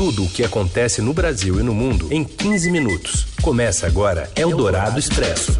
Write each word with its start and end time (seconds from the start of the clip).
tudo 0.00 0.24
o 0.24 0.30
que 0.30 0.42
acontece 0.42 1.02
no 1.02 1.12
Brasil 1.12 1.60
e 1.60 1.62
no 1.62 1.74
mundo 1.74 2.08
em 2.10 2.24
15 2.24 2.70
minutos. 2.70 3.26
Começa 3.42 3.86
agora 3.86 4.30
Eldorado 4.34 4.98
Expresso. 4.98 5.58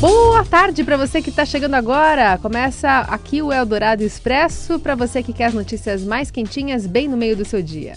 Boa 0.00 0.44
tarde 0.44 0.82
para 0.82 0.96
você 0.96 1.22
que 1.22 1.30
está 1.30 1.44
chegando 1.44 1.74
agora. 1.74 2.36
Começa 2.38 3.02
aqui 3.02 3.40
o 3.40 3.52
Eldorado 3.52 4.02
Expresso 4.02 4.80
para 4.80 4.96
você 4.96 5.22
que 5.22 5.32
quer 5.32 5.44
as 5.44 5.54
notícias 5.54 6.02
mais 6.02 6.32
quentinhas 6.32 6.84
bem 6.84 7.06
no 7.06 7.16
meio 7.16 7.36
do 7.36 7.44
seu 7.44 7.62
dia. 7.62 7.92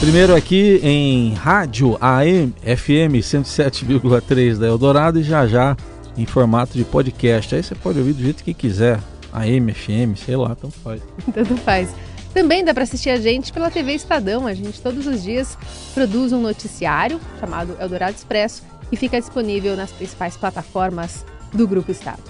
Primeiro 0.00 0.34
aqui 0.34 0.80
em 0.82 1.32
rádio 1.34 1.96
AM 2.00 2.52
FM 2.60 3.22
107,3 3.22 4.58
da 4.58 4.66
Eldorado 4.66 5.20
e 5.20 5.22
já 5.22 5.46
já 5.46 5.76
em 6.16 6.26
formato 6.26 6.76
de 6.76 6.84
podcast. 6.84 7.54
Aí 7.54 7.62
você 7.62 7.74
pode 7.74 7.98
ouvir 7.98 8.12
do 8.12 8.22
jeito 8.22 8.44
que 8.44 8.54
quiser, 8.54 9.00
AM, 9.32 9.72
FM, 9.72 10.16
sei 10.16 10.36
lá, 10.36 10.54
tanto 10.54 10.74
faz. 10.78 11.02
tanto 11.32 11.56
faz. 11.58 11.94
Também 12.32 12.64
dá 12.64 12.72
para 12.72 12.84
assistir 12.84 13.10
a 13.10 13.18
gente 13.18 13.52
pela 13.52 13.70
TV 13.70 13.92
Estadão. 13.92 14.46
A 14.46 14.54
gente 14.54 14.80
todos 14.80 15.06
os 15.06 15.22
dias 15.22 15.56
produz 15.94 16.32
um 16.32 16.40
noticiário 16.40 17.20
chamado 17.38 17.76
Eldorado 17.78 18.16
Expresso 18.16 18.62
e 18.90 18.96
fica 18.96 19.20
disponível 19.20 19.76
nas 19.76 19.90
principais 19.90 20.36
plataformas 20.36 21.24
do 21.52 21.66
Grupo 21.68 21.90
Estado. 21.90 22.22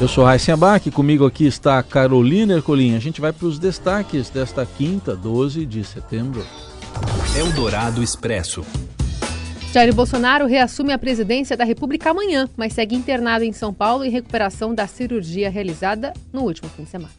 Eu 0.00 0.06
sou 0.06 0.24
Raíssa 0.24 0.52
Abac, 0.52 0.90
comigo 0.90 1.24
aqui 1.24 1.46
está 1.46 1.78
a 1.78 1.82
Carolina 1.82 2.52
Ercolim. 2.52 2.94
A 2.94 2.98
gente 2.98 3.20
vai 3.20 3.32
para 3.32 3.46
os 3.46 3.58
destaques 3.58 4.28
desta 4.28 4.66
quinta, 4.66 5.16
12 5.16 5.64
de 5.64 5.82
setembro. 5.82 6.44
Eldorado 7.34 8.02
Expresso. 8.02 8.64
Jair 9.76 9.94
Bolsonaro 9.94 10.46
reassume 10.46 10.94
a 10.94 10.98
presidência 10.98 11.54
da 11.54 11.62
República 11.62 12.08
amanhã, 12.08 12.48
mas 12.56 12.72
segue 12.72 12.96
internado 12.96 13.44
em 13.44 13.52
São 13.52 13.74
Paulo 13.74 14.06
em 14.06 14.10
recuperação 14.10 14.74
da 14.74 14.86
cirurgia 14.86 15.50
realizada 15.50 16.14
no 16.32 16.44
último 16.44 16.70
fim 16.70 16.84
de 16.84 16.88
semana. 16.88 17.12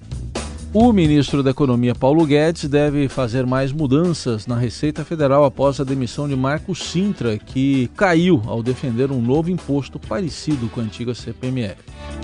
O 0.73 0.91
ministro 0.91 1.43
da 1.43 1.51
Economia, 1.51 1.93
Paulo 1.93 2.25
Guedes, 2.25 2.67
deve 2.67 3.07
fazer 3.07 3.45
mais 3.45 3.71
mudanças 3.71 4.47
na 4.47 4.57
Receita 4.57 5.05
Federal 5.05 5.45
após 5.45 5.79
a 5.79 5.83
demissão 5.83 6.27
de 6.27 6.35
Marco 6.35 6.73
Sintra, 6.73 7.37
que 7.37 7.91
caiu 7.95 8.41
ao 8.47 8.63
defender 8.63 9.11
um 9.11 9.21
novo 9.21 9.51
imposto 9.51 9.99
parecido 9.99 10.67
com 10.69 10.79
a 10.79 10.83
antiga 10.83 11.13
CPMF. 11.13 11.77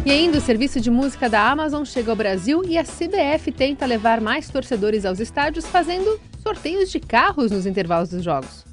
E 0.04 0.10
ainda 0.10 0.40
o 0.40 0.42
serviço 0.42 0.82
de 0.82 0.90
música 0.90 1.30
da 1.30 1.48
Amazon 1.48 1.86
chega 1.86 2.12
ao 2.12 2.18
Brasil 2.18 2.64
e 2.68 2.76
a 2.76 2.84
CBF 2.84 3.52
tenta 3.52 3.86
levar 3.86 4.20
mais 4.20 4.50
torcedores 4.50 5.06
aos 5.06 5.20
estádios 5.20 5.68
fazendo 5.68 6.20
sorteios 6.42 6.90
de 6.90 7.00
carros 7.00 7.52
nos 7.52 7.68
intervalos 7.68 8.10
dos 8.10 8.24
jogos. 8.24 8.73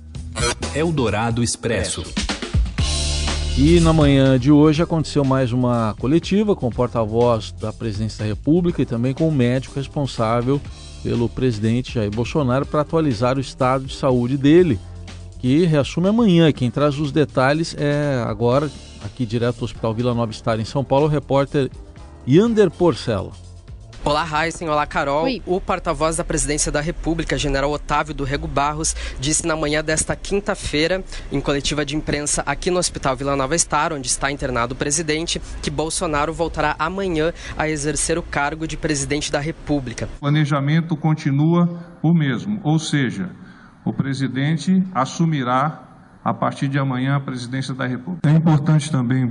Eldorado 0.75 1.43
Expresso. 1.43 2.05
E 3.59 3.81
na 3.81 3.93
manhã 3.93 4.39
de 4.39 4.51
hoje 4.51 4.83
aconteceu 4.83 5.25
mais 5.25 5.53
uma 5.53 5.95
coletiva 5.99 6.57
com 6.57 6.69
o 6.69 6.71
porta-voz 6.71 7.53
da 7.53 7.73
Presidência 7.73 8.21
da 8.21 8.29
República 8.29 8.81
e 8.81 8.87
também 8.87 9.13
com 9.13 9.29
o 9.29 9.33
médico 9.33 9.75
responsável 9.75 10.61
pelo 11.03 11.29
presidente 11.29 11.95
Jair 11.95 12.11
Bolsonaro 12.11 12.65
para 12.65 12.83
atualizar 12.83 13.37
o 13.37 13.41
estado 13.41 13.85
de 13.85 13.95
saúde 13.95 14.37
dele, 14.37 14.79
que 15.39 15.67
reassume 15.67 16.09
amanhã. 16.09 16.53
Quem 16.53 16.71
traz 16.71 16.99
os 16.99 17.11
detalhes 17.11 17.75
é 17.79 18.23
agora, 18.27 18.71
aqui 19.05 19.27
direto 19.27 19.59
do 19.59 19.65
Hospital 19.65 19.95
Vila 19.95 20.15
Nova 20.15 20.31
Estar 20.31 20.61
em 20.61 20.65
São 20.65 20.85
Paulo, 20.85 21.07
o 21.07 21.09
repórter 21.09 21.71
Yander 22.27 22.71
Porcela. 22.71 23.33
Olá, 24.03 24.27
Heisen. 24.27 24.67
Olá, 24.67 24.87
Carol. 24.87 25.25
Oi. 25.25 25.43
O 25.45 25.61
porta-voz 25.61 26.17
da 26.17 26.25
Presidência 26.25 26.73
da 26.73 26.81
República, 26.81 27.37
general 27.37 27.71
Otávio 27.71 28.15
do 28.15 28.25
Rego 28.25 28.49
Barros, 28.49 28.97
disse 29.21 29.47
na 29.47 29.55
manhã 29.55 29.85
desta 29.85 30.17
quinta-feira, 30.17 31.05
em 31.31 31.39
coletiva 31.39 31.85
de 31.85 31.95
imprensa 31.95 32.43
aqui 32.47 32.71
no 32.71 32.79
Hospital 32.79 33.15
Vila 33.15 33.37
Nova 33.37 33.57
Star, 33.59 33.93
onde 33.93 34.09
está 34.09 34.33
internado 34.33 34.73
o 34.73 34.77
presidente, 34.77 35.41
que 35.63 35.71
Bolsonaro 35.71 36.33
voltará 36.33 36.75
amanhã 36.79 37.31
a 37.59 37.69
exercer 37.69 38.17
o 38.17 38.23
cargo 38.23 38.67
de 38.67 38.75
presidente 38.75 39.31
da 39.31 39.39
República. 39.39 40.09
O 40.17 40.21
planejamento 40.21 40.97
continua 40.97 41.69
o 42.03 42.15
mesmo, 42.15 42.59
ou 42.65 42.79
seja, 42.79 43.29
o 43.85 43.93
presidente 43.93 44.83
assumirá 44.95 45.83
a 46.25 46.33
partir 46.33 46.69
de 46.69 46.79
amanhã 46.79 47.17
a 47.17 47.21
presidência 47.21 47.75
da 47.75 47.87
República. 47.87 48.29
É 48.29 48.33
importante 48.33 48.91
também 48.91 49.31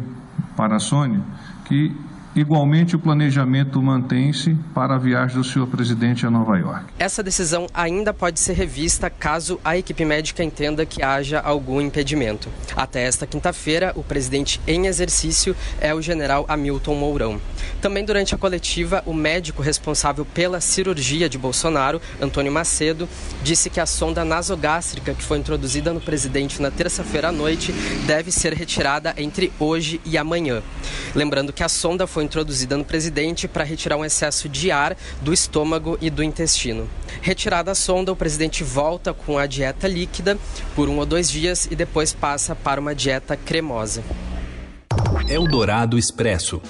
para 0.55 0.75
a 0.75 0.79
Sônia 0.79 1.23
que 1.65 1.91
Igualmente, 2.39 2.95
o 2.95 2.99
planejamento 2.99 3.81
mantém-se 3.81 4.55
para 4.73 4.95
a 4.95 4.97
viagem 4.97 5.35
do 5.35 5.43
senhor 5.43 5.67
presidente 5.67 6.25
a 6.25 6.31
Nova 6.31 6.57
York. 6.57 6.85
Essa 6.97 7.21
decisão 7.21 7.67
ainda 7.73 8.13
pode 8.13 8.39
ser 8.39 8.53
revista 8.53 9.09
caso 9.09 9.59
a 9.61 9.77
equipe 9.77 10.05
médica 10.05 10.41
entenda 10.41 10.85
que 10.85 11.03
haja 11.03 11.41
algum 11.41 11.81
impedimento. 11.81 12.47
Até 12.77 13.03
esta 13.03 13.27
quinta-feira, 13.27 13.91
o 13.93 14.03
presidente 14.03 14.61
em 14.65 14.87
exercício 14.87 15.53
é 15.81 15.93
o 15.93 16.01
general 16.01 16.45
Hamilton 16.47 16.95
Mourão. 16.95 17.41
Também 17.81 18.05
durante 18.05 18.33
a 18.33 18.37
coletiva, 18.37 19.03
o 19.05 19.13
médico 19.13 19.61
responsável 19.61 20.23
pela 20.23 20.61
cirurgia 20.61 21.27
de 21.27 21.37
Bolsonaro, 21.37 22.01
Antônio 22.21 22.53
Macedo, 22.53 23.09
disse 23.43 23.69
que 23.69 23.81
a 23.81 23.85
sonda 23.85 24.23
nasogástrica 24.23 25.13
que 25.13 25.23
foi 25.23 25.39
introduzida 25.39 25.91
no 25.91 25.99
presidente 25.99 26.61
na 26.61 26.71
terça-feira 26.71 27.27
à 27.27 27.31
noite 27.33 27.73
deve 28.07 28.31
ser 28.31 28.53
retirada 28.53 29.13
entre 29.17 29.51
hoje 29.59 29.99
e 30.05 30.17
amanhã. 30.17 30.63
Lembrando 31.13 31.51
que 31.51 31.63
a 31.63 31.69
sonda 31.69 32.07
foi 32.07 32.28
introduzida 32.29 32.77
no 32.77 32.85
presidente 32.85 33.47
para 33.47 33.63
retirar 33.63 33.97
um 33.97 34.05
excesso 34.05 34.47
de 34.47 34.69
ar 34.69 34.95
do 35.21 35.33
estômago 35.33 35.97
e 35.99 36.09
do 36.11 36.23
intestino. 36.23 36.87
Retirada 37.21 37.71
a 37.71 37.75
sonda, 37.75 38.11
o 38.11 38.15
presidente 38.15 38.63
volta 38.63 39.13
com 39.13 39.37
a 39.39 39.47
dieta 39.47 39.87
líquida 39.87 40.37
por 40.75 40.87
um 40.87 40.99
ou 40.99 41.05
dois 41.05 41.29
dias 41.29 41.67
e 41.71 41.75
depois 41.75 42.13
passa 42.13 42.55
para 42.55 42.79
uma 42.79 42.93
dieta 42.93 43.35
cremosa. 43.35 44.03
Eldorado 45.27 45.97
Expresso. 45.97 46.61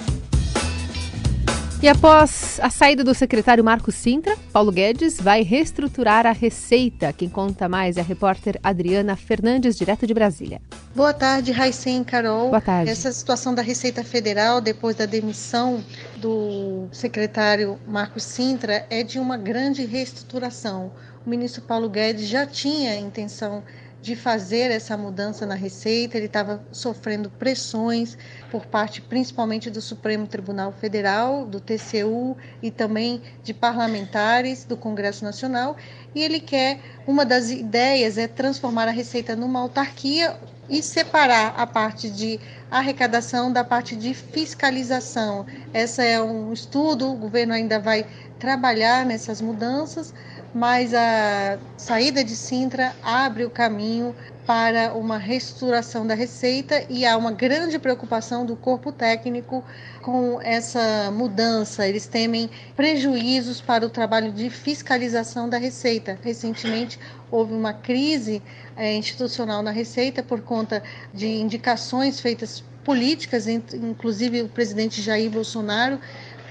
E 1.82 1.88
após 1.88 2.60
a 2.62 2.68
saída 2.68 3.02
do 3.02 3.14
secretário 3.14 3.64
Marco 3.64 3.90
Sintra, 3.90 4.36
Paulo 4.52 4.70
Guedes 4.70 5.18
vai 5.18 5.40
reestruturar 5.42 6.26
a 6.26 6.30
Receita. 6.30 7.10
Quem 7.10 7.26
conta 7.26 7.70
mais 7.70 7.96
é 7.96 8.02
a 8.02 8.04
repórter 8.04 8.60
Adriana 8.62 9.16
Fernandes, 9.16 9.78
direto 9.78 10.06
de 10.06 10.12
Brasília. 10.12 10.60
Boa 10.94 11.14
tarde, 11.14 11.52
Raicen 11.52 12.04
Carol. 12.04 12.50
Boa 12.50 12.60
tarde. 12.60 12.90
Essa 12.90 13.10
situação 13.10 13.54
da 13.54 13.62
Receita 13.62 14.04
Federal, 14.04 14.60
depois 14.60 14.94
da 14.94 15.06
demissão 15.06 15.82
do 16.18 16.86
secretário 16.92 17.78
Marco 17.88 18.20
Sintra, 18.20 18.84
é 18.90 19.02
de 19.02 19.18
uma 19.18 19.38
grande 19.38 19.86
reestruturação. 19.86 20.92
O 21.24 21.30
ministro 21.30 21.62
Paulo 21.62 21.88
Guedes 21.88 22.28
já 22.28 22.44
tinha 22.44 22.90
a 22.92 22.96
intenção 22.96 23.62
de 24.02 24.16
fazer 24.16 24.70
essa 24.70 24.96
mudança 24.96 25.44
na 25.44 25.54
Receita, 25.54 26.16
ele 26.16 26.26
estava 26.26 26.64
sofrendo 26.72 27.28
pressões 27.30 28.16
por 28.50 28.64
parte 28.66 29.02
principalmente 29.02 29.70
do 29.70 29.80
Supremo 29.80 30.26
Tribunal 30.26 30.72
Federal, 30.72 31.46
do 31.46 31.60
TCU 31.60 32.36
e 32.62 32.70
também 32.70 33.20
de 33.42 33.52
parlamentares 33.52 34.64
do 34.64 34.76
Congresso 34.76 35.24
Nacional, 35.24 35.76
e 36.14 36.22
ele 36.22 36.40
quer, 36.40 36.80
uma 37.06 37.24
das 37.24 37.50
ideias 37.50 38.16
é 38.16 38.26
transformar 38.26 38.88
a 38.88 38.92
Receita 38.92 39.36
numa 39.36 39.60
autarquia 39.60 40.36
e 40.68 40.82
separar 40.82 41.54
a 41.56 41.66
parte 41.66 42.08
de 42.08 42.40
arrecadação 42.70 43.52
da 43.52 43.64
parte 43.64 43.96
de 43.96 44.14
fiscalização. 44.14 45.44
Esse 45.74 46.06
é 46.06 46.22
um 46.22 46.52
estudo, 46.52 47.10
o 47.10 47.16
governo 47.16 47.52
ainda 47.52 47.78
vai 47.80 48.06
trabalhar 48.38 49.04
nessas 49.04 49.40
mudanças, 49.40 50.14
mas 50.54 50.92
a 50.94 51.58
saída 51.76 52.24
de 52.24 52.34
Sintra 52.34 52.94
abre 53.02 53.44
o 53.44 53.50
caminho 53.50 54.14
para 54.46 54.94
uma 54.94 55.16
restauração 55.16 56.04
da 56.04 56.14
receita 56.14 56.84
e 56.88 57.06
há 57.06 57.16
uma 57.16 57.30
grande 57.30 57.78
preocupação 57.78 58.44
do 58.44 58.56
corpo 58.56 58.90
técnico 58.90 59.62
com 60.02 60.40
essa 60.42 61.10
mudança. 61.12 61.86
Eles 61.86 62.06
temem 62.06 62.50
prejuízos 62.74 63.60
para 63.60 63.86
o 63.86 63.88
trabalho 63.88 64.32
de 64.32 64.50
fiscalização 64.50 65.48
da 65.48 65.56
receita. 65.56 66.18
Recentemente 66.20 66.98
houve 67.30 67.54
uma 67.54 67.72
crise 67.72 68.42
é, 68.76 68.92
institucional 68.92 69.62
na 69.62 69.70
receita 69.70 70.20
por 70.20 70.40
conta 70.40 70.82
de 71.14 71.28
indicações 71.28 72.18
feitas 72.18 72.64
políticas, 72.84 73.46
inclusive 73.46 74.42
o 74.42 74.48
presidente 74.48 75.00
Jair 75.00 75.30
Bolsonaro 75.30 76.00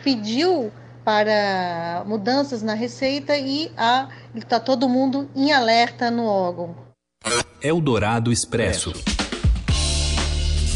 pediu 0.03 0.71
para 1.03 2.03
mudanças 2.05 2.61
na 2.61 2.73
receita 2.73 3.37
e 3.37 3.71
está 4.35 4.59
todo 4.59 4.87
mundo 4.89 5.29
em 5.35 5.51
alerta 5.51 6.11
no 6.11 6.25
órgão. 6.25 6.75
Eldorado 7.61 8.31
Expresso. 8.31 8.93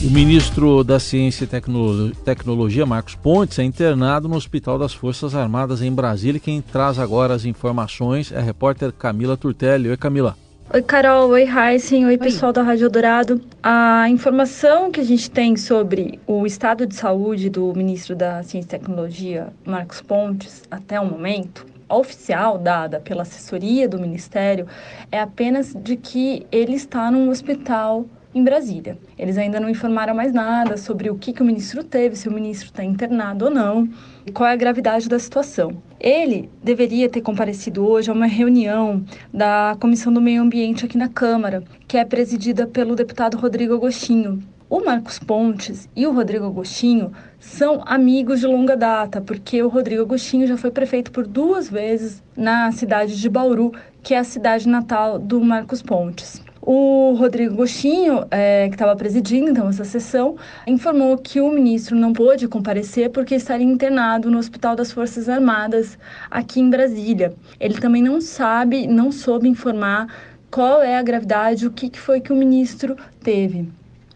O 0.06 0.10
ministro 0.10 0.84
da 0.84 1.00
Ciência 1.00 1.46
e 1.46 2.14
Tecnologia, 2.25 2.86
Marcos 2.86 3.16
Pontes, 3.16 3.58
é 3.58 3.64
internado 3.64 4.28
no 4.28 4.36
Hospital 4.36 4.78
das 4.78 4.94
Forças 4.94 5.34
Armadas 5.34 5.81
em 5.81 5.94
Brasília. 5.94 6.42
Quem 6.42 6.62
traz 6.62 7.00
agora 7.00 7.34
as 7.34 7.46
informações 7.46 8.30
é 8.30 8.40
a 8.40 8.42
repórter 8.42 8.92
Camila 8.92 9.38
Turtelli. 9.38 9.90
Oi, 9.90 9.96
Camila. 9.96 10.36
Oi, 10.75 10.81
Carol. 10.81 11.30
Oi, 11.30 11.44
Heisen. 11.44 12.06
Oi, 12.06 12.14
Oi, 12.14 12.18
pessoal 12.18 12.52
da 12.52 12.64
Rádio 12.64 12.90
Dourado. 12.90 13.40
A 13.62 14.10
informação 14.10 14.90
que 14.90 15.00
a 15.00 15.04
gente 15.04 15.30
tem 15.30 15.56
sobre 15.56 16.20
o 16.25 16.48
estado 16.48 16.88
de 16.88 16.96
saúde 16.96 17.48
do 17.48 17.72
ministro 17.75 18.16
da 18.16 18.42
Ciência 18.42 18.66
e 18.66 18.80
Tecnologia, 18.80 19.54
Marcos 19.64 20.02
Pontes, 20.02 20.64
até 20.72 21.00
o 21.00 21.06
momento, 21.06 21.64
oficial 21.88 22.58
dada 22.58 23.00
pela 23.00 23.22
assessoria 23.22 23.88
do 23.88 24.00
Ministério, 24.00 24.66
é 25.12 25.20
apenas 25.20 25.75
de 25.75 25.96
que 25.96 26.48
ele 26.52 26.74
está 26.74 27.12
num 27.12 27.30
hospital 27.30 28.08
em 28.34 28.44
Brasília. 28.44 28.98
Eles 29.18 29.38
ainda 29.38 29.60
não 29.60 29.70
informaram 29.70 30.16
mais 30.16 30.34
nada 30.34 30.78
sobre 30.78 31.10
o 31.10 31.16
que, 31.16 31.34
que 31.34 31.42
o 31.42 31.46
ministro 31.46 31.84
teve, 31.84 32.16
se 32.16 32.28
o 32.28 32.34
ministro 32.34 32.68
está 32.68 32.84
internado 32.84 33.46
ou 33.46 33.52
não, 33.52 33.88
e 34.26 34.32
qual 34.32 34.50
é 34.50 34.54
a 34.54 34.58
gravidade 34.58 35.08
da 35.08 35.20
situação. 35.20 35.78
Ele 36.00 36.50
deveria 36.64 37.10
ter 37.10 37.22
comparecido 37.22 37.86
hoje 37.86 38.10
a 38.10 38.14
uma 38.14 38.26
reunião 38.26 39.04
da 39.34 39.78
Comissão 39.80 40.12
do 40.12 40.22
Meio 40.22 40.42
Ambiente 40.42 40.86
aqui 40.86 40.98
na 40.98 41.10
Câmara, 41.10 41.64
que 41.88 41.98
é 41.98 42.06
presidida 42.06 42.66
pelo 42.66 42.96
deputado 42.96 43.38
Rodrigo 43.38 43.74
Agostinho. 43.74 44.42
O 44.70 44.84
Marcos 44.84 45.20
Pontes 45.20 45.88
e 45.96 46.08
o 46.08 46.12
Rodrigo 46.12 46.48
Agostinho 46.48 47.12
são 47.40 47.84
amigos 47.86 48.40
de 48.40 48.48
longa 48.48 48.76
data, 48.76 49.22
porque 49.22 49.62
o 49.62 49.68
Rodrigo 49.68 50.02
Agostinho 50.02 50.48
já 50.48 50.58
foi 50.58 50.72
prefeito 50.72 51.12
por 51.12 51.28
duas 51.28 51.70
vezes 51.70 52.24
na 52.36 52.72
cidade 52.72 53.20
de 53.20 53.30
Bauru, 53.30 53.72
que 54.02 54.16
é 54.16 54.18
a 54.18 54.24
cidade 54.24 54.68
natal 54.68 55.20
do 55.20 55.40
Marcos 55.40 55.84
Pontes. 55.84 56.42
O 56.65 57.13
Rodrigo 57.13 57.56
Agostinho, 57.56 58.25
é, 58.31 58.69
que 58.69 58.75
estava 58.75 58.95
presidindo 58.95 59.51
então 59.51 59.68
essa 59.68 59.83
sessão, 59.83 60.38
informou 60.65 61.18
que 61.18 61.42
o 61.42 61.51
ministro 61.51 61.94
não 61.94 62.13
pôde 62.13 62.48
comparecer 62.48 63.10
porque 63.10 63.36
estaria 63.36 63.65
internado 63.65 64.31
no 64.31 64.38
Hospital 64.38 64.74
das 64.74 64.89
Forças 64.89 65.27
Armadas 65.27 65.98
aqui 66.31 66.62
em 66.62 66.69
Brasília. 66.69 67.33
Ele 67.60 67.77
também 67.81 68.01
não 68.01 68.21
sabe, 68.21 68.88
não 68.88 69.12
soube 69.12 69.50
informar 69.50 70.07
qual 70.50 70.81
é 70.81 70.98
a 70.98 71.04
gravidade, 71.04 71.68
o 71.68 71.71
que, 71.71 71.89
que 71.89 72.00
foi 72.00 72.21
que 72.21 72.31
o 72.31 72.36
ministro 72.36 72.95
teve 73.21 73.68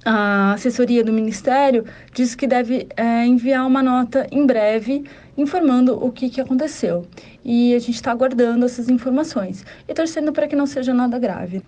a 0.05 0.53
assessoria 0.53 1.03
do 1.03 1.11
Ministério 1.11 1.83
diz 2.13 2.33
que 2.33 2.47
deve 2.47 2.87
é, 2.95 3.25
enviar 3.25 3.67
uma 3.67 3.83
nota 3.83 4.25
em 4.31 4.45
breve 4.45 5.03
informando 5.35 6.01
o 6.01 6.13
que, 6.13 6.29
que 6.29 6.39
aconteceu. 6.39 7.05
E 7.43 7.75
a 7.75 7.79
gente 7.79 7.95
está 7.95 8.11
aguardando 8.11 8.65
essas 8.65 8.87
informações 8.87 9.65
e 9.85 9.93
torcendo 9.93 10.31
para 10.31 10.47
que 10.47 10.55
não 10.55 10.65
seja 10.65 10.93
nada 10.93 11.19
grave. 11.19 11.61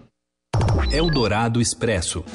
Eldorado 0.91 1.61
Expresso. 1.61 2.25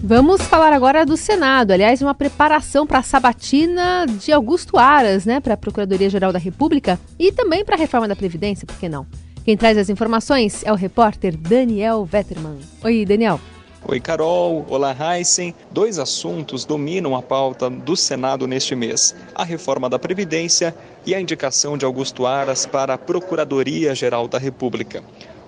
Vamos 0.00 0.40
falar 0.42 0.72
agora 0.72 1.04
do 1.04 1.16
Senado. 1.16 1.72
Aliás, 1.72 2.00
uma 2.00 2.14
preparação 2.14 2.86
para 2.86 3.00
a 3.00 3.02
sabatina 3.02 4.06
de 4.06 4.30
Augusto 4.30 4.78
Aras, 4.78 5.24
né, 5.24 5.40
para 5.40 5.54
a 5.54 5.56
Procuradoria-Geral 5.56 6.32
da 6.32 6.38
República 6.38 7.00
e 7.18 7.32
também 7.32 7.64
para 7.64 7.74
a 7.74 7.78
reforma 7.78 8.06
da 8.06 8.14
Previdência, 8.14 8.64
por 8.66 8.76
que 8.76 8.88
não? 8.88 9.04
Quem 9.44 9.56
traz 9.56 9.76
as 9.76 9.90
informações 9.90 10.64
é 10.64 10.70
o 10.70 10.76
repórter 10.76 11.36
Daniel 11.36 12.04
Vetterman. 12.04 12.58
Oi, 12.84 13.04
Daniel. 13.04 13.40
Oi, 13.86 13.98
Carol. 13.98 14.64
Olá, 14.70 14.94
Heisen. 14.96 15.54
Dois 15.72 15.98
assuntos 15.98 16.64
dominam 16.64 17.16
a 17.16 17.20
pauta 17.20 17.68
do 17.68 17.96
Senado 17.96 18.46
neste 18.46 18.76
mês: 18.76 19.14
a 19.34 19.44
reforma 19.44 19.90
da 19.90 19.98
Previdência 19.98 20.74
e 21.04 21.14
a 21.14 21.20
indicação 21.20 21.76
de 21.76 21.84
Augusto 21.84 22.24
Aras 22.24 22.64
para 22.64 22.94
a 22.94 22.98
Procuradoria-Geral 22.98 24.28
da 24.28 24.38
República. 24.38 25.02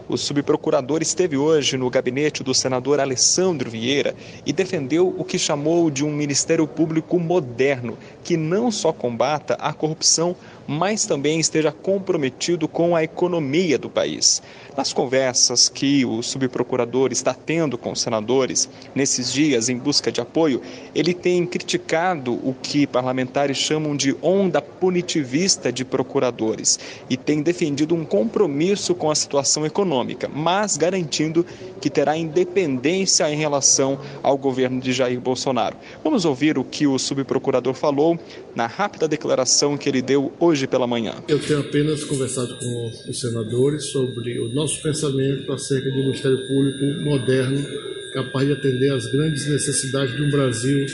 O 0.08 0.16
subprocurador 0.16 1.02
esteve 1.02 1.36
hoje 1.36 1.76
no 1.76 1.90
gabinete 1.90 2.44
do 2.44 2.54
senador 2.54 3.00
Alessandro 3.00 3.68
Vieira 3.68 4.14
e 4.46 4.52
defendeu 4.52 5.12
o 5.18 5.24
que 5.24 5.36
chamou 5.36 5.90
de 5.90 6.04
um 6.04 6.12
Ministério 6.12 6.64
Público 6.64 7.18
moderno, 7.18 7.98
que 8.22 8.36
não 8.36 8.70
só 8.70 8.92
combata 8.92 9.54
a 9.54 9.72
corrupção, 9.72 10.36
mas 10.66 11.06
também 11.06 11.38
esteja 11.38 11.70
comprometido 11.70 12.66
com 12.66 12.96
a 12.96 13.02
economia 13.02 13.78
do 13.78 13.88
país. 13.88 14.42
Nas 14.76 14.92
conversas 14.92 15.68
que 15.68 16.04
o 16.04 16.22
subprocurador 16.22 17.12
está 17.12 17.32
tendo 17.32 17.78
com 17.78 17.92
os 17.92 18.00
senadores 18.00 18.68
nesses 18.94 19.32
dias 19.32 19.68
em 19.68 19.78
busca 19.78 20.10
de 20.10 20.20
apoio, 20.20 20.60
ele 20.94 21.14
tem 21.14 21.46
criticado 21.46 22.34
o 22.34 22.54
que 22.62 22.86
parlamentares 22.86 23.56
chamam 23.56 23.96
de 23.96 24.14
onda 24.20 24.60
punitivista 24.60 25.72
de 25.72 25.84
procuradores 25.84 26.78
e 27.08 27.16
tem 27.16 27.42
defendido 27.42 27.94
um 27.94 28.04
compromisso 28.04 28.94
com 28.94 29.10
a 29.10 29.14
situação 29.14 29.64
econômica, 29.64 30.28
mas 30.28 30.76
garantindo 30.76 31.44
que 31.80 31.88
terá 31.88 32.16
independência 32.16 33.30
em 33.30 33.36
relação 33.36 33.98
ao 34.22 34.36
governo 34.36 34.80
de 34.80 34.92
Jair 34.92 35.20
Bolsonaro. 35.20 35.76
Vamos 36.02 36.24
ouvir 36.24 36.58
o 36.58 36.64
que 36.64 36.86
o 36.86 36.98
subprocurador 36.98 37.74
falou 37.74 38.18
na 38.54 38.66
rápida 38.66 39.06
declaração 39.06 39.76
que 39.76 39.88
ele 39.88 40.02
deu 40.02 40.32
hoje 40.40 40.55
pela 40.64 40.86
manhã. 40.86 41.14
Eu 41.26 41.40
tenho 41.40 41.58
apenas 41.58 42.04
conversado 42.04 42.56
com 42.56 42.92
os 43.08 43.20
senadores 43.20 43.86
sobre 43.86 44.38
o 44.38 44.48
nosso 44.48 44.80
pensamento 44.80 45.52
acerca 45.52 45.90
um 45.90 45.96
Ministério 45.96 46.46
Público 46.46 46.84
moderno, 47.02 47.66
capaz 48.12 48.46
de 48.46 48.52
atender 48.52 48.92
às 48.92 49.06
grandes 49.06 49.48
necessidades 49.48 50.14
de 50.14 50.22
um 50.22 50.30
Brasil 50.30 50.86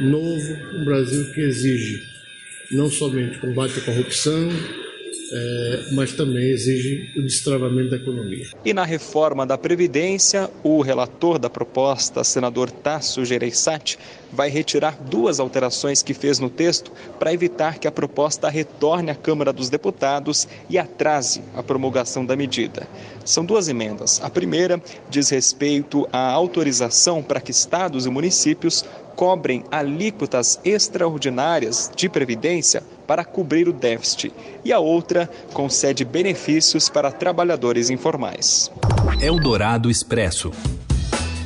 novo, 0.00 0.56
um 0.74 0.84
Brasil 0.84 1.30
que 1.34 1.42
exige 1.42 2.02
não 2.70 2.90
somente 2.90 3.38
combate 3.38 3.78
à 3.78 3.82
corrupção, 3.82 4.48
é, 5.36 5.84
mas 5.90 6.12
também 6.12 6.50
exige 6.50 7.12
o 7.16 7.22
destravamento 7.22 7.90
da 7.90 7.96
economia. 7.96 8.46
E 8.64 8.72
na 8.72 8.84
reforma 8.84 9.44
da 9.44 9.58
Previdência, 9.58 10.48
o 10.62 10.80
relator 10.80 11.40
da 11.40 11.50
proposta, 11.50 12.22
senador 12.22 12.70
Tasso 12.70 13.24
Gereissati, 13.24 13.98
vai 14.32 14.48
retirar 14.48 14.96
duas 14.96 15.40
alterações 15.40 16.02
que 16.02 16.14
fez 16.14 16.38
no 16.38 16.48
texto 16.48 16.92
para 17.18 17.32
evitar 17.32 17.78
que 17.78 17.88
a 17.88 17.92
proposta 17.92 18.48
retorne 18.48 19.10
à 19.10 19.14
Câmara 19.14 19.52
dos 19.52 19.68
Deputados 19.68 20.46
e 20.70 20.78
atrase 20.78 21.42
a 21.54 21.62
promulgação 21.62 22.24
da 22.24 22.36
medida. 22.36 22.86
São 23.24 23.44
duas 23.44 23.68
emendas. 23.68 24.20
A 24.22 24.30
primeira 24.30 24.80
diz 25.10 25.30
respeito 25.30 26.06
à 26.12 26.30
autorização 26.30 27.22
para 27.22 27.40
que 27.40 27.50
estados 27.50 28.06
e 28.06 28.10
municípios 28.10 28.84
cobrem 29.16 29.64
alíquotas 29.70 30.60
extraordinárias 30.64 31.90
de 31.94 32.08
previdência 32.08 32.82
para 33.06 33.24
cobrir 33.24 33.68
o 33.68 33.72
déficit, 33.72 34.32
e 34.64 34.72
a 34.72 34.78
outra 34.78 35.28
concede 35.52 36.04
benefícios 36.04 36.88
para 36.88 37.12
trabalhadores 37.12 37.90
informais. 37.90 38.70
Eldorado 39.20 39.90
Expresso. 39.90 40.50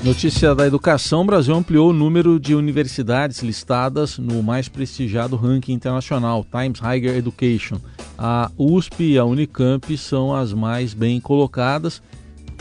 Notícia 0.03 0.55
da 0.55 0.67
educação: 0.67 1.23
o 1.23 1.25
Brasil 1.25 1.55
ampliou 1.55 1.91
o 1.91 1.93
número 1.93 2.38
de 2.38 2.55
universidades 2.55 3.43
listadas 3.43 4.17
no 4.17 4.43
mais 4.43 4.69
prestigiado 4.69 5.35
ranking 5.35 5.73
internacional, 5.73 6.47
Times 6.50 6.79
Higher 6.81 7.17
Education. 7.17 7.79
A 8.17 8.50
USP 8.56 9.12
e 9.12 9.19
a 9.19 9.25
Unicamp 9.25 9.97
são 9.97 10.35
as 10.35 10.53
mais 10.53 10.94
bem 10.94 11.20
colocadas, 11.20 12.00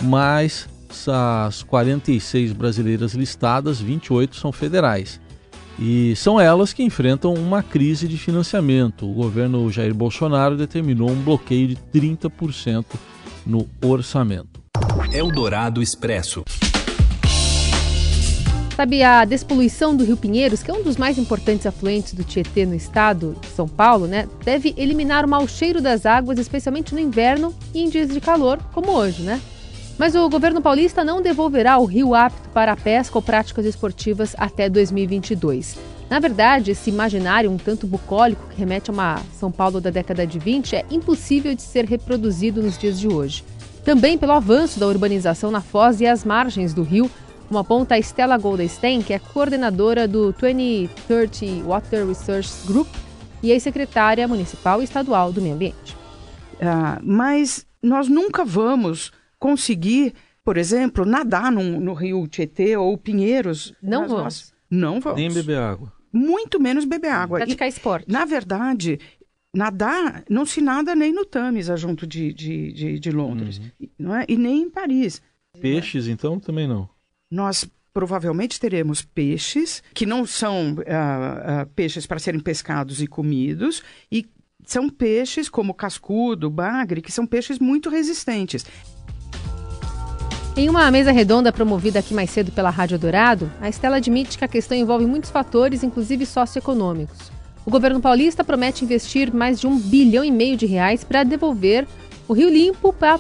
mas 0.02 0.68
as 1.08 1.64
46 1.64 2.54
brasileiras 2.54 3.14
listadas, 3.14 3.82
28 3.82 4.36
são 4.36 4.52
federais. 4.52 5.20
E 5.80 6.16
são 6.16 6.40
elas 6.40 6.74
que 6.74 6.82
enfrentam 6.82 7.34
uma 7.34 7.62
crise 7.62 8.08
de 8.08 8.18
financiamento. 8.18 9.10
O 9.10 9.14
governo 9.14 9.70
Jair 9.72 9.94
Bolsonaro 9.94 10.58
determinou 10.58 11.10
um 11.12 11.22
bloqueio 11.22 11.68
de 11.68 11.76
30% 11.76 12.86
no 13.46 13.68
orçamento. 13.84 14.62
Eldorado 15.12 15.82
Expresso. 15.82 16.44
Sabe 18.76 19.02
a 19.02 19.26
despoluição 19.26 19.96
do 19.96 20.04
Rio 20.04 20.16
Pinheiros, 20.16 20.62
que 20.62 20.70
é 20.70 20.74
um 20.74 20.84
dos 20.84 20.98
mais 20.98 21.18
importantes 21.18 21.66
afluentes 21.66 22.14
do 22.14 22.24
Tietê 22.24 22.64
no 22.64 22.76
estado 22.76 23.36
de 23.42 23.48
São 23.48 23.68
Paulo, 23.68 24.06
né? 24.06 24.28
Deve 24.46 24.74
eliminar 24.78 25.26
o 25.26 25.28
mau 25.28 25.48
cheiro 25.48 25.82
das 25.82 26.06
águas, 26.06 26.38
especialmente 26.38 26.94
no 26.94 27.00
inverno 27.00 27.56
e 27.74 27.82
em 27.82 27.90
dias 27.90 28.10
de 28.10 28.22
calor, 28.22 28.60
como 28.74 28.92
hoje, 28.92 29.24
né? 29.24 29.42
Mas 29.98 30.14
o 30.14 30.30
governo 30.30 30.62
paulista 30.62 31.04
não 31.04 31.22
devolverá 31.22 31.78
o 31.80 31.86
rio 31.86 32.14
apto 32.14 32.48
para 32.50 32.74
a 32.74 32.78
pesca 32.78 33.18
ou 33.18 33.22
práticas 33.22 33.66
esportivas 33.66 34.36
até 34.38 34.70
2022. 34.70 35.78
Na 36.10 36.20
verdade, 36.20 36.72
esse 36.72 36.90
imaginário 36.90 37.52
um 37.52 37.58
tanto 37.58 37.88
bucólico 37.88 38.48
que 38.50 38.60
remete 38.60 38.92
a 38.92 38.94
uma 38.94 39.22
São 39.34 39.52
Paulo 39.52 39.82
da 39.82 39.90
década 39.90 40.26
de 40.26 40.38
20 40.38 40.76
é 40.76 40.86
impossível 40.92 41.54
de 41.56 41.62
ser 41.62 41.86
reproduzido 41.86 42.62
nos 42.62 42.78
dias 42.78 43.00
de 43.00 43.08
hoje. 43.08 43.44
Também 43.84 44.18
pelo 44.18 44.34
avanço 44.34 44.80
da 44.80 44.88
urbanização 44.88 45.50
na 45.50 45.62
foz 45.62 46.00
e 46.00 46.06
às 46.06 46.24
margens 46.24 46.74
do 46.74 46.84
rio, 46.84 47.10
como 47.48 47.60
aponta 47.60 47.96
a 47.96 48.00
Stella 48.00 48.38
Goldstein, 48.38 49.02
que 49.02 49.14
é 49.14 49.20
coordenadora 49.20 50.08
do 50.08 50.32
2030 50.34 51.66
Water 51.66 52.06
Research 52.06 52.52
Group 52.66 52.88
e 53.42 53.52
ex-secretária 53.52 54.28
municipal 54.28 54.82
e 54.82 54.84
estadual 54.84 55.32
do 55.32 55.42
meio 55.42 55.56
ambiente. 55.56 55.98
Ah, 56.62 57.00
mas 57.02 57.66
nós 57.82 58.08
nunca 58.08 58.44
vamos 58.44 59.12
conseguir, 59.40 60.14
por 60.44 60.58
exemplo, 60.58 61.06
nadar 61.06 61.52
no, 61.52 61.80
no 61.80 61.94
rio 61.94 62.28
Tietê 62.28 62.76
ou 62.78 62.98
Pinheiros. 62.98 63.74
Não 63.82 64.08
vamos. 64.08 64.54
Não 64.70 65.00
vamos. 65.00 65.20
Nem 65.20 65.32
beber 65.32 65.58
água. 65.58 65.92
Muito 66.12 66.60
menos 66.60 66.86
beber 66.86 67.12
água. 67.12 67.40
Praticar 67.40 67.68
esporte. 67.68 68.12
Na 68.12 68.26
verdade, 68.26 69.00
nadar 69.54 70.24
não 70.30 70.46
se 70.46 70.62
nada 70.62 70.96
nem 70.96 71.14
no 71.14 71.26
Tamisa 71.26 71.76
junto 71.76 72.06
de, 72.06 72.34
de, 72.34 72.72
de, 72.72 73.00
de 73.00 73.12
Londres, 73.12 73.60
uhum. 73.60 73.88
não 74.00 74.16
é? 74.16 74.26
e 74.28 74.38
nem 74.38 74.64
em 74.64 74.70
Paris. 74.70 75.22
Peixes, 75.60 76.08
então, 76.08 76.40
também 76.40 76.68
não. 76.68 76.90
Nós 77.30 77.70
provavelmente 77.94 78.60
teremos 78.60 79.02
peixes 79.02 79.82
que 79.94 80.06
não 80.06 80.26
são 80.26 80.74
uh, 80.74 81.64
uh, 81.64 81.68
peixes 81.76 82.06
para 82.06 82.20
serem 82.20 82.40
pescados 82.40 83.02
e 83.02 83.08
comidos 83.08 83.82
e 84.12 84.28
são 84.64 84.88
peixes 84.90 85.50
como 85.50 85.74
cascudo, 85.74 86.50
bagre, 86.50 87.02
que 87.02 87.12
são 87.12 87.26
peixes 87.26 87.58
muito 87.58 87.90
resistentes. 87.90 88.66
Em 90.58 90.70
uma 90.70 90.90
mesa 90.90 91.12
redonda 91.12 91.54
promovida 91.54 92.00
aqui 92.00 92.16
mais 92.16 92.32
cedo 92.32 92.52
pela 92.52 92.72
Rádio 92.72 92.98
Dourado, 92.98 93.52
a 93.62 93.70
Estela 93.70 93.98
admite 93.98 94.40
que 94.40 94.44
a 94.44 94.48
questão 94.48 94.76
envolve 94.76 95.06
muitos 95.06 95.30
fatores, 95.30 95.84
inclusive 95.84 96.26
socioeconômicos. 96.26 97.32
O 97.64 97.70
governo 97.70 98.02
paulista 98.02 98.44
promete 98.44 98.84
investir 98.84 99.32
mais 99.32 99.60
de 99.60 99.68
um 99.68 99.78
bilhão 99.78 100.26
e 100.26 100.32
meio 100.32 100.58
de 100.58 100.66
reais 100.66 101.04
para 101.04 101.24
devolver 101.24 101.86
o 102.28 102.34
Rio 102.34 102.50
Limpo 102.50 102.92
para 102.92 103.20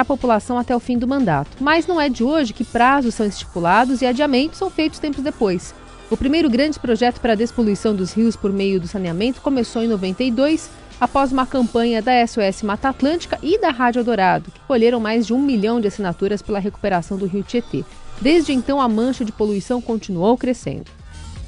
a 0.00 0.04
população 0.04 0.56
até 0.56 0.74
o 0.74 0.78
fim 0.78 0.96
do 0.96 1.08
mandato. 1.08 1.56
Mas 1.58 1.88
não 1.88 2.00
é 2.00 2.08
de 2.08 2.22
hoje 2.22 2.52
que 2.52 2.62
prazos 2.62 3.16
são 3.16 3.26
estipulados 3.26 4.00
e 4.00 4.06
adiamentos 4.06 4.56
são 4.56 4.70
feitos 4.70 5.00
tempos 5.00 5.24
depois. 5.24 5.74
O 6.08 6.16
primeiro 6.16 6.48
grande 6.48 6.78
projeto 6.78 7.20
para 7.20 7.32
a 7.32 7.36
despoluição 7.36 7.96
dos 7.96 8.12
rios 8.12 8.36
por 8.36 8.52
meio 8.52 8.78
do 8.78 8.86
saneamento 8.86 9.40
começou 9.40 9.82
em 9.82 9.88
92, 9.88 10.70
após 11.00 11.32
uma 11.32 11.46
campanha 11.46 12.02
da 12.02 12.24
SOS 12.26 12.62
Mata 12.62 12.90
Atlântica 12.90 13.38
e 13.42 13.58
da 13.58 13.70
Rádio 13.70 14.04
Dourado, 14.04 14.50
que 14.50 14.60
colheram 14.60 15.00
mais 15.00 15.26
de 15.26 15.32
um 15.32 15.40
milhão 15.40 15.80
de 15.80 15.88
assinaturas 15.88 16.42
pela 16.42 16.58
recuperação 16.58 17.16
do 17.16 17.26
rio 17.26 17.42
Tietê. 17.42 17.84
Desde 18.20 18.52
então, 18.52 18.80
a 18.80 18.88
mancha 18.88 19.24
de 19.24 19.32
poluição 19.32 19.80
continuou 19.80 20.36
crescendo. 20.36 20.90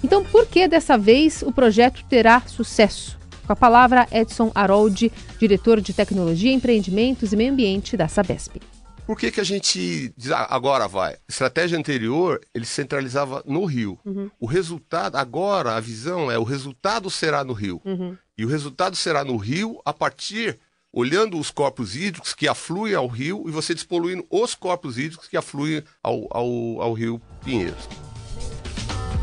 Então, 0.03 0.25
por 0.25 0.47
que 0.47 0.67
dessa 0.67 0.97
vez 0.97 1.43
o 1.43 1.53
projeto 1.53 2.03
terá 2.09 2.41
sucesso? 2.47 3.19
Com 3.47 3.53
a 3.53 3.57
palavra, 3.57 4.09
Edson 4.11 4.51
Haroldi, 4.55 5.13
diretor 5.39 5.81
de 5.81 5.93
Tecnologia, 5.93 6.53
Empreendimentos 6.53 7.33
e 7.33 7.37
Meio 7.37 7.53
Ambiente 7.53 7.97
da 7.97 8.09
Sabesp. 8.09 8.72
Por 9.07 9.19
que, 9.19 9.31
que 9.31 9.41
a 9.41 9.45
gente 9.45 10.13
diz, 10.17 10.31
ah, 10.31 10.47
agora 10.49 10.87
vai? 10.87 11.17
Estratégia 11.29 11.79
anterior, 11.79 12.41
ele 12.55 12.65
centralizava 12.65 13.43
no 13.47 13.65
Rio. 13.65 13.99
Uhum. 14.05 14.31
O 14.39 14.47
resultado, 14.47 15.17
agora 15.17 15.75
a 15.75 15.81
visão 15.81 16.31
é 16.31 16.39
o 16.39 16.45
resultado 16.45 17.11
será 17.11 17.43
no 17.43 17.53
Rio. 17.53 17.81
Uhum. 17.85 18.17
E 18.39 18.45
o 18.45 18.49
resultado 18.49 18.97
será 18.97 19.25
no 19.25 19.37
Rio 19.37 19.81
a 19.85 19.93
partir, 19.93 20.59
olhando 20.93 21.39
os 21.39 21.51
corpos 21.51 21.97
hídricos 21.97 22.33
que 22.33 22.47
afluem 22.47 22.95
ao 22.95 23.07
rio 23.07 23.45
e 23.47 23.51
você 23.51 23.75
despoluindo 23.75 24.27
os 24.31 24.55
corpos 24.55 24.99
hídricos 24.99 25.27
que 25.27 25.37
afluem 25.37 25.83
ao, 26.03 26.27
ao, 26.31 26.47
ao 26.83 26.93
rio 26.93 27.21
Pinheiros. 27.45 27.89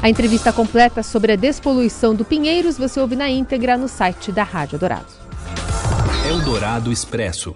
A 0.02 0.10
entrevista 0.10 0.52
completa 0.54 1.04
sobre 1.04 1.34
a 1.34 1.36
despoluição 1.36 2.16
do 2.16 2.24
Pinheiros 2.24 2.78
você 2.78 3.00
ouve 3.00 3.16
na 3.16 3.30
íntegra 3.30 3.78
no 3.78 3.88
site 3.88 4.32
da 4.32 4.44
Rádio 4.44 4.80
Dourado. 4.80 5.12
Eldorado 6.28 6.92
Expresso. 6.92 7.56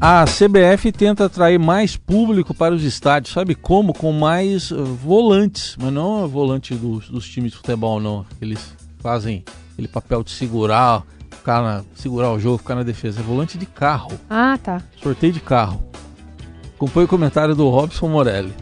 A 0.00 0.24
CBF 0.26 0.92
tenta 0.92 1.24
atrair 1.24 1.58
mais 1.58 1.96
público 1.96 2.54
para 2.54 2.72
os 2.72 2.84
estádios, 2.84 3.34
sabe 3.34 3.56
como? 3.56 3.92
Com 3.92 4.12
mais 4.12 4.70
uh, 4.70 4.84
volantes, 4.84 5.76
mas 5.76 5.92
não 5.92 6.24
é 6.24 6.28
volante 6.28 6.72
dos, 6.76 7.08
dos, 7.08 7.28
times 7.28 7.50
de 7.50 7.56
futebol, 7.56 7.98
não. 7.98 8.24
Eles 8.40 8.76
fazem 9.00 9.42
aquele 9.72 9.88
papel 9.88 10.22
de 10.22 10.30
segurar, 10.30 11.02
ficar 11.28 11.62
na, 11.62 11.84
segurar 11.96 12.30
o 12.30 12.38
jogo, 12.38 12.58
ficar 12.58 12.76
na 12.76 12.84
defesa. 12.84 13.18
É 13.18 13.22
volante 13.24 13.58
de 13.58 13.66
carro. 13.66 14.12
Ah, 14.30 14.56
tá. 14.62 14.80
Sorteio 15.02 15.32
de 15.32 15.40
carro. 15.40 15.82
Acompanhe 16.76 17.06
o 17.06 17.08
comentário 17.08 17.56
do 17.56 17.68
Robson 17.68 18.06
Morelli. 18.06 18.54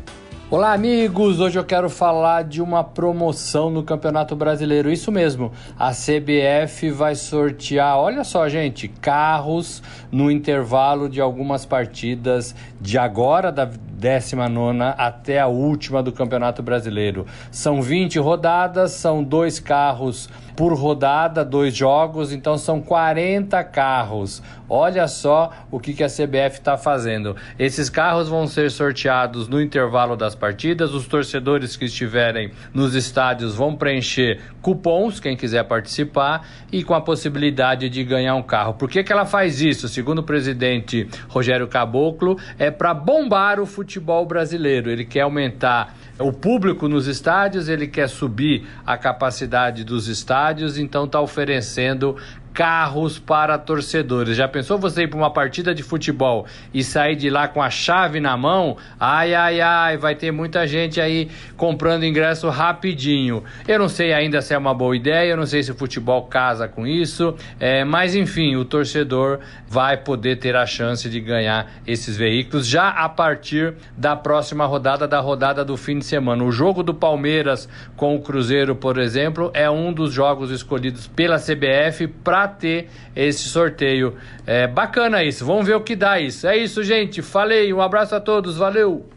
Olá, 0.48 0.74
amigos! 0.74 1.40
Hoje 1.40 1.58
eu 1.58 1.64
quero 1.64 1.90
falar 1.90 2.44
de 2.44 2.62
uma 2.62 2.84
promoção 2.84 3.68
no 3.68 3.82
Campeonato 3.82 4.36
Brasileiro. 4.36 4.92
Isso 4.92 5.10
mesmo, 5.10 5.50
a 5.76 5.90
CBF 5.90 6.88
vai 6.92 7.16
sortear, 7.16 7.98
olha 7.98 8.22
só, 8.22 8.48
gente, 8.48 8.86
carros 8.86 9.82
no 10.08 10.30
intervalo 10.30 11.08
de 11.08 11.20
algumas 11.20 11.66
partidas 11.66 12.54
de 12.80 12.96
agora, 12.96 13.50
da 13.50 13.68
19 13.98 14.78
até 14.98 15.40
a 15.40 15.46
última 15.46 16.02
do 16.02 16.12
Campeonato 16.12 16.62
Brasileiro. 16.62 17.26
São 17.50 17.80
20 17.80 18.18
rodadas, 18.18 18.92
são 18.92 19.24
dois 19.24 19.58
carros 19.58 20.28
por 20.56 20.72
rodada, 20.72 21.44
dois 21.44 21.76
jogos, 21.76 22.32
então 22.32 22.56
são 22.56 22.80
40 22.80 23.62
carros. 23.64 24.42
Olha 24.68 25.06
só 25.06 25.52
o 25.70 25.78
que, 25.78 26.02
a 26.02 26.08
CBF 26.08 26.58
está 26.58 26.76
fazendo. 26.76 27.36
Esses 27.58 27.88
carros 27.88 28.28
vão 28.28 28.46
ser 28.46 28.70
sorteados 28.70 29.46
no 29.48 29.60
intervalo 29.60 30.16
das 30.16 30.34
partidas. 30.34 30.92
Os 30.92 31.06
torcedores 31.06 31.76
que 31.76 31.84
estiverem 31.84 32.50
nos 32.74 32.94
estádios 32.94 33.54
vão 33.54 33.76
preencher 33.76 34.40
cupons, 34.60 35.20
quem 35.20 35.36
quiser 35.36 35.62
participar, 35.64 36.48
e 36.72 36.82
com 36.82 36.94
a 36.94 37.00
possibilidade 37.00 37.88
de 37.88 38.02
ganhar 38.02 38.34
um 38.34 38.42
carro. 38.42 38.74
Por 38.74 38.88
que, 38.88 39.04
que 39.04 39.12
ela 39.12 39.24
faz 39.24 39.60
isso? 39.60 39.88
Segundo 39.88 40.18
o 40.18 40.24
presidente 40.24 41.08
Rogério 41.28 41.68
Caboclo, 41.68 42.36
é 42.58 42.70
para 42.70 42.92
bombar 42.92 43.60
o 43.60 43.66
futebol 43.66 43.85
brasileiro. 44.26 44.90
Ele 44.90 45.04
quer 45.04 45.22
aumentar 45.22 45.94
o 46.18 46.32
público 46.32 46.88
nos 46.88 47.06
estádios, 47.06 47.68
ele 47.68 47.86
quer 47.86 48.08
subir 48.08 48.66
a 48.84 48.96
capacidade 48.96 49.84
dos 49.84 50.08
estádios, 50.08 50.78
então 50.78 51.04
está 51.04 51.20
oferecendo 51.20 52.16
carros 52.56 53.18
para 53.18 53.58
torcedores. 53.58 54.34
Já 54.34 54.48
pensou 54.48 54.78
você 54.78 55.02
ir 55.02 55.08
para 55.08 55.18
uma 55.18 55.30
partida 55.30 55.74
de 55.74 55.82
futebol 55.82 56.46
e 56.72 56.82
sair 56.82 57.14
de 57.14 57.28
lá 57.28 57.46
com 57.46 57.62
a 57.62 57.68
chave 57.68 58.18
na 58.18 58.34
mão? 58.34 58.78
Ai, 58.98 59.34
ai, 59.34 59.60
ai, 59.60 59.98
vai 59.98 60.14
ter 60.14 60.32
muita 60.32 60.66
gente 60.66 60.98
aí 60.98 61.28
comprando 61.54 62.06
ingresso 62.06 62.48
rapidinho. 62.48 63.44
Eu 63.68 63.78
não 63.78 63.90
sei 63.90 64.14
ainda 64.14 64.40
se 64.40 64.54
é 64.54 64.58
uma 64.58 64.72
boa 64.72 64.96
ideia, 64.96 65.32
eu 65.32 65.36
não 65.36 65.44
sei 65.44 65.62
se 65.62 65.70
o 65.70 65.74
futebol 65.74 66.22
casa 66.28 66.66
com 66.66 66.86
isso, 66.86 67.36
é, 67.60 67.84
mas 67.84 68.14
enfim, 68.14 68.56
o 68.56 68.64
torcedor 68.64 69.40
vai 69.68 69.98
poder 69.98 70.36
ter 70.36 70.56
a 70.56 70.64
chance 70.64 71.10
de 71.10 71.20
ganhar 71.20 71.70
esses 71.86 72.16
veículos 72.16 72.66
já 72.66 72.88
a 72.88 73.06
partir 73.06 73.74
da 73.94 74.16
próxima 74.16 74.64
rodada, 74.64 75.06
da 75.06 75.20
rodada 75.20 75.62
do 75.62 75.76
fim 75.76 75.98
de 75.98 76.06
semana. 76.06 76.42
O 76.42 76.50
jogo 76.50 76.82
do 76.82 76.94
Palmeiras 76.94 77.68
com 77.96 78.16
o 78.16 78.20
Cruzeiro, 78.22 78.74
por 78.74 78.96
exemplo, 78.96 79.50
é 79.52 79.68
um 79.68 79.92
dos 79.92 80.10
jogos 80.10 80.50
escolhidos 80.50 81.06
pela 81.06 81.36
CBF 81.38 82.06
para 82.06 82.45
ter 82.48 82.88
esse 83.14 83.48
sorteio. 83.48 84.14
É 84.46 84.66
bacana 84.66 85.22
isso, 85.24 85.44
vamos 85.44 85.66
ver 85.66 85.74
o 85.74 85.80
que 85.80 85.96
dá 85.96 86.20
isso. 86.20 86.46
É 86.46 86.56
isso, 86.56 86.82
gente. 86.82 87.22
Falei, 87.22 87.72
um 87.72 87.80
abraço 87.80 88.14
a 88.14 88.20
todos, 88.20 88.56
valeu! 88.56 89.08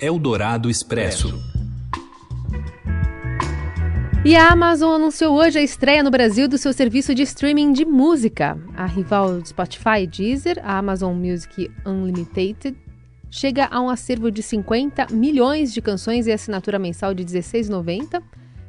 Eldorado 0.00 0.68
Expresso. 0.68 1.34
E 4.24 4.34
a 4.34 4.48
Amazon 4.50 4.96
anunciou 4.96 5.36
hoje 5.36 5.58
a 5.58 5.62
estreia 5.62 6.02
no 6.02 6.10
Brasil 6.10 6.48
do 6.48 6.58
seu 6.58 6.72
serviço 6.72 7.14
de 7.14 7.22
streaming 7.22 7.72
de 7.72 7.84
música. 7.84 8.58
A 8.76 8.84
rival 8.84 9.40
Spotify 9.44 10.02
e 10.02 10.06
Deezer, 10.06 10.58
a 10.64 10.78
Amazon 10.78 11.14
Music 11.14 11.70
Unlimited, 11.86 12.76
chega 13.30 13.68
a 13.70 13.80
um 13.80 13.88
acervo 13.88 14.28
de 14.30 14.42
50 14.42 15.06
milhões 15.12 15.72
de 15.72 15.80
canções 15.80 16.26
e 16.26 16.32
assinatura 16.32 16.76
mensal 16.76 17.14
de 17.14 17.22
R$ 17.22 17.28
16,90 17.28 18.20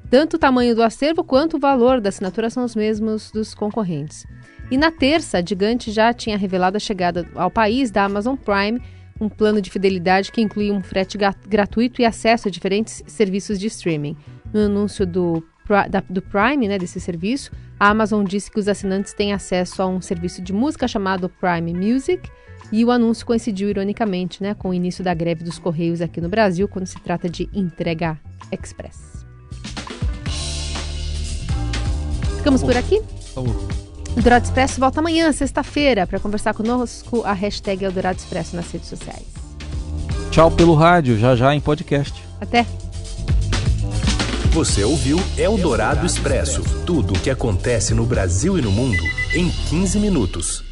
tanto 0.09 0.35
o 0.35 0.39
tamanho 0.39 0.75
do 0.75 0.83
acervo 0.83 1.23
quanto 1.23 1.57
o 1.57 1.59
valor 1.59 1.99
da 1.99 2.09
assinatura 2.09 2.49
são 2.49 2.63
os 2.63 2.75
mesmos 2.75 3.31
dos 3.31 3.53
concorrentes. 3.53 4.25
E 4.69 4.77
na 4.77 4.91
terça, 4.91 5.37
a 5.37 5.41
Gigante 5.41 5.91
já 5.91 6.13
tinha 6.13 6.37
revelado 6.37 6.77
a 6.77 6.79
chegada 6.79 7.27
ao 7.35 7.49
país 7.49 7.89
da 7.91 8.03
Amazon 8.03 8.35
Prime, 8.35 8.81
um 9.19 9.29
plano 9.29 9.61
de 9.61 9.69
fidelidade 9.69 10.31
que 10.31 10.41
inclui 10.41 10.71
um 10.71 10.81
frete 10.81 11.17
gratuito 11.47 12.01
e 12.01 12.05
acesso 12.05 12.47
a 12.47 12.51
diferentes 12.51 13.03
serviços 13.07 13.59
de 13.59 13.67
streaming. 13.67 14.15
No 14.53 14.61
anúncio 14.61 15.05
do, 15.05 15.43
do 16.09 16.21
Prime, 16.21 16.67
né, 16.67 16.77
desse 16.77 16.99
serviço, 16.99 17.51
a 17.79 17.89
Amazon 17.89 18.23
disse 18.23 18.51
que 18.51 18.59
os 18.59 18.67
assinantes 18.67 19.13
têm 19.13 19.33
acesso 19.33 19.81
a 19.81 19.87
um 19.87 20.01
serviço 20.01 20.41
de 20.41 20.53
música 20.53 20.87
chamado 20.87 21.29
Prime 21.29 21.73
Music, 21.73 22.29
e 22.71 22.83
o 22.83 22.91
anúncio 22.91 23.25
coincidiu 23.25 23.69
ironicamente 23.69 24.43
né, 24.43 24.53
com 24.53 24.69
o 24.69 24.73
início 24.73 25.03
da 25.03 25.13
greve 25.13 25.43
dos 25.43 25.57
Correios 25.57 26.01
aqui 26.01 26.19
no 26.19 26.27
Brasil, 26.27 26.67
quando 26.67 26.85
se 26.85 26.99
trata 26.99 27.29
de 27.29 27.49
entrega 27.53 28.19
express. 28.51 29.26
Ficamos 32.47 32.63
por 32.63 32.77
aqui? 32.77 33.01
O 33.35 34.17
Eldorado 34.17 34.45
Expresso 34.45 34.79
volta 34.79 35.01
amanhã, 35.01 35.33
sexta-feira, 35.33 36.07
para 36.07 36.17
conversar 36.17 36.53
conosco 36.53 37.21
a 37.25 37.33
hashtag 37.33 37.83
Eldorado 37.83 38.17
Expresso 38.19 38.55
nas 38.55 38.71
redes 38.71 38.87
sociais. 38.87 39.25
Tchau 40.31 40.49
pelo 40.49 40.73
rádio, 40.73 41.19
já 41.19 41.35
já 41.35 41.53
em 41.53 41.59
podcast. 41.59 42.13
Até. 42.39 42.65
Você 44.51 44.81
ouviu 44.85 45.19
Eldorado 45.37 46.05
Expresso 46.05 46.63
tudo 46.85 47.15
o 47.15 47.19
que 47.19 47.29
acontece 47.29 47.93
no 47.93 48.05
Brasil 48.05 48.57
e 48.57 48.61
no 48.61 48.71
mundo 48.71 49.03
em 49.35 49.49
15 49.49 49.99
minutos. 49.99 50.66